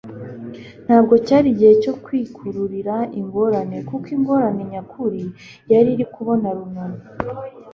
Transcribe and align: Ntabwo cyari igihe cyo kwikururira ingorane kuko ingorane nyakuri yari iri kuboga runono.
Ntabwo 0.85 1.13
cyari 1.25 1.47
igihe 1.53 1.73
cyo 1.83 1.93
kwikururira 2.03 2.95
ingorane 3.19 3.77
kuko 3.87 4.07
ingorane 4.17 4.63
nyakuri 4.71 5.23
yari 5.71 5.89
iri 5.95 6.05
kuboga 6.13 6.47
runono. 6.57 6.99